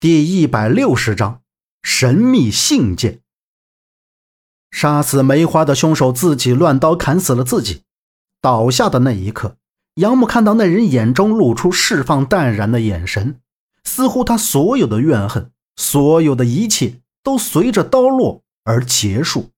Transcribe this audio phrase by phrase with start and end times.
[0.00, 1.42] 第一百六十章
[1.82, 3.20] 神秘信件。
[4.70, 7.82] 杀死梅花的凶手自己乱刀砍死了自己。
[8.40, 9.56] 倒下的那一刻，
[9.94, 13.40] 杨木看到那人眼中露出释放淡然的眼神，
[13.82, 19.50] 似乎他所有的怨恨，所有的一切都随着刀落而结束。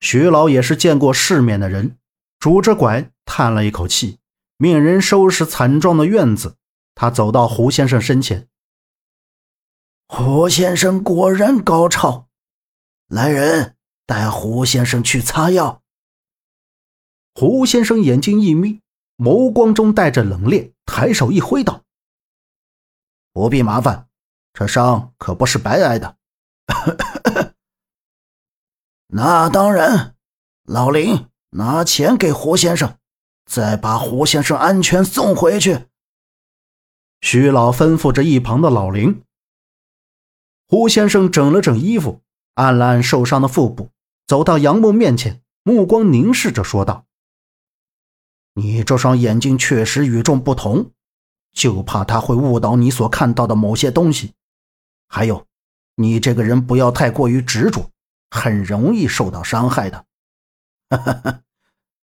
[0.00, 1.96] 徐老也是见过世面的人，
[2.40, 4.18] 拄着拐叹了一口气，
[4.56, 6.56] 命人收拾惨状的院子。
[7.00, 8.48] 他走到胡先生身前。
[10.08, 12.26] 胡先生果然高超，
[13.06, 15.80] 来人，带胡先生去擦药。
[17.36, 18.80] 胡先生眼睛一眯，
[19.16, 21.84] 眸光中带着冷冽，抬手一挥道
[23.32, 24.08] ：“不必麻烦，
[24.52, 26.16] 这伤可不是白挨的。
[29.06, 30.16] ”那当然，
[30.64, 32.98] 老林，拿钱给胡先生，
[33.46, 35.86] 再把胡先生安全送回去。
[37.20, 39.22] 徐老吩咐着一旁的老林。
[40.68, 42.22] 胡先生整了整衣服，
[42.54, 43.90] 按了按受伤的腹部，
[44.26, 47.06] 走到杨木面前，目光凝视着说道
[48.54, 50.92] ：“你这双眼睛确实与众不同，
[51.52, 54.34] 就怕他会误导你所看到的某些东西。
[55.08, 55.46] 还有，
[55.96, 57.90] 你这个人不要太过于执着，
[58.30, 60.06] 很容易受到伤害的。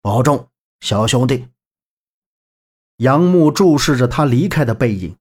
[0.00, 0.48] 保重，
[0.80, 1.48] 小兄弟。”
[2.98, 5.17] 杨木注视着他离开的背影，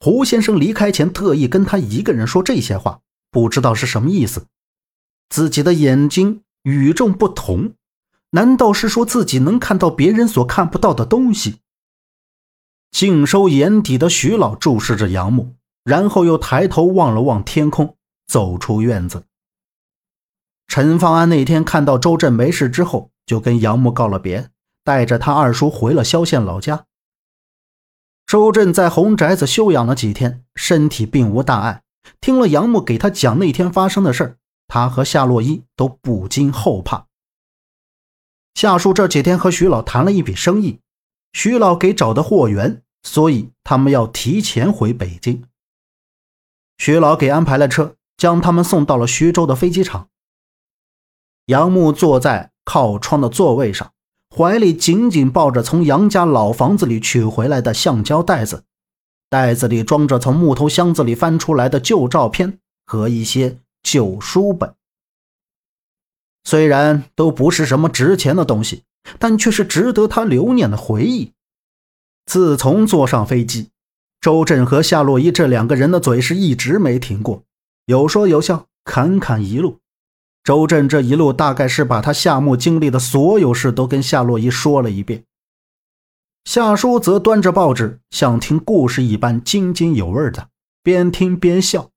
[0.00, 3.00] 胡先生离开前特意跟他一个人说这些话，
[3.30, 4.46] 不知道是什么意思。
[5.30, 7.72] 自己的眼睛与众不同，
[8.30, 11.60] 难道是说自己能看到别人所看不到的东西？
[12.90, 19.24] 尽收眼底的徐老注视着杨木，然后又抬头望了望天空，走出院子。
[20.68, 24.50] 陈方安那天看到周震没事之后，就跟杨木告了别，
[24.84, 26.84] 带着他二叔回了萧县老家。
[28.26, 31.82] 周震在红宅子休养了几天，身体并无大碍。
[32.20, 37.06] 听了杨木给他讲那天发生的事他和夏洛伊都不禁后怕。
[38.54, 40.80] 夏树这几天和徐老谈了一笔生意，
[41.32, 45.44] 徐老给找的货源，所以他们要提前回北京。
[46.78, 50.08] 徐老给安排了车，将他们送到了徐州的飞机场。
[51.46, 53.92] 杨木坐在靠窗的座位上。
[54.36, 58.64] 怀里紧紧抱着从杨家老房子里取回来的橡胶袋子，
[59.30, 64.74] 袋子里装着从木头箱子里翻出来的旧照片和一些旧书本。
[66.44, 68.82] 虽然都不是什么值钱的东西，
[69.18, 71.32] 但却是值得他留念的回忆。
[72.26, 73.70] 自从坐上飞机，
[74.20, 77.42] 周震和夏洛伊这两个人的嘴是一直没停过，
[77.86, 79.78] 有说有笑，侃侃一路。
[80.46, 85.24] 周震这一路大概是把他夏目经历的所有事都跟夏洛伊说了一遍。
[86.44, 90.46] 夏叔则端着报纸，像听故事一般津津有味的
[90.84, 91.90] 边听边笑。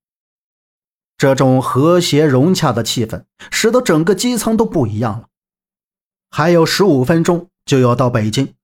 [1.16, 3.22] 这种和谐融洽的气氛，
[3.52, 5.28] 使得整个机舱都不一样了。
[6.32, 8.54] 还有十五分钟就要到北京，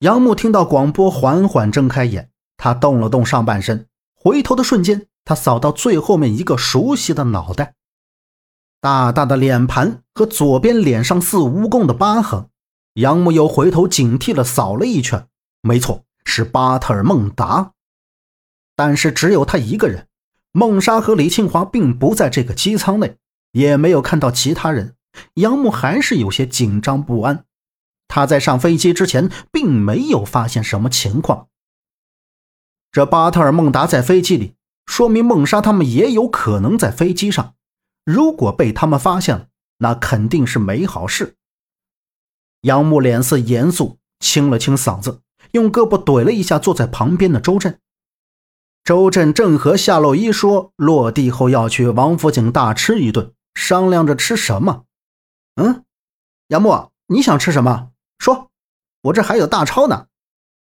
[0.00, 7.75] 杨木听到广播，缓缓睁开眼，他动了动上半身，回头的瞬间，他扫到最后面一个熟悉的脑袋。
[8.86, 12.48] 大大的脸盘和左边脸上似蜈蚣的疤痕，
[12.94, 15.26] 杨木又回头警惕了扫了一圈，
[15.60, 17.72] 没错，是巴特尔孟达。
[18.76, 20.06] 但是只有他一个人，
[20.52, 23.16] 孟莎和李庆华并不在这个机舱内，
[23.50, 24.94] 也没有看到其他人。
[25.34, 27.44] 杨木还是有些紧张不安。
[28.06, 31.48] 他在上飞机之前并没有发现什么情况。
[32.92, 34.54] 这巴特尔孟达在飞机里，
[34.86, 37.54] 说明孟莎他们也有可能在飞机上。
[38.06, 41.34] 如果被他们发现了，那肯定是没好事。
[42.60, 47.80] 杨木脸色严肃，清了清嗓子，用胳膊怼了一下坐在旁边的周震。
[48.84, 54.84] 周震正和夏洛伊说，落地后要去王府井大吃一顿，商量着吃什么。
[55.56, 55.84] 嗯，
[56.46, 57.90] 杨木，你想吃什么？
[58.20, 58.52] 说，
[59.02, 60.06] 我这还有大钞呢，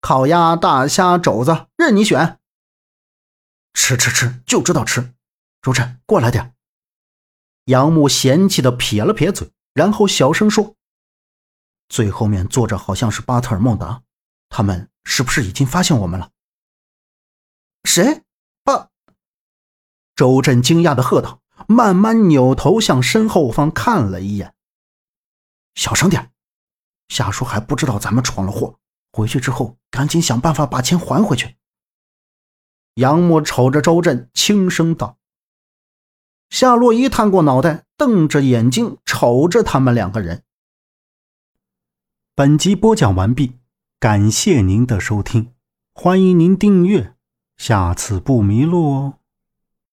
[0.00, 2.39] 烤鸭、大虾、肘子，任你选。
[3.75, 5.13] 吃吃吃，就知道吃。
[5.60, 6.54] 周震，过来点。
[7.68, 10.74] 杨木嫌弃的撇了撇嘴，然后小声说
[11.91, 14.03] ：“最后面坐着好像是巴特尔孟达，
[14.48, 16.30] 他们是不是已经发现我们了
[17.84, 18.22] ？”“谁？”
[18.65, 18.88] 巴。
[20.16, 24.54] 周震惊讶的喝道，慢慢扭头向身后方看了一眼。
[25.76, 26.32] “小声点，
[27.09, 28.78] 夏叔还不知道咱们闯了祸，
[29.12, 31.56] 回去之后赶紧想办法把钱还回去。”
[32.97, 35.17] 杨木瞅着周震，轻声道。
[36.50, 40.42] 夏洛伊探过脑袋，瞪着眼睛瞅着他们两个人。
[42.34, 43.54] 本集播讲完毕，
[44.00, 45.53] 感谢您的收听，
[45.92, 47.15] 欢迎您订阅。
[47.56, 49.17] 下次不迷路哦。